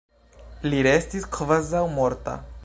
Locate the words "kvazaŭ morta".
1.37-2.37